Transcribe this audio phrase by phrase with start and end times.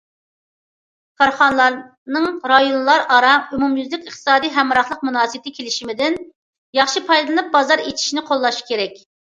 [1.21, 6.21] كارخانىلارنىڭ رايونلار ئارا ئومۇميۈزلۈك ئىقتىسادىي ھەمراھلىق مۇناسىۋىتى كېلىشىمىدىن
[6.81, 9.03] ياخشى پايدىلىنىپ بازار ئېچىشىنى قوللاش كېرەك.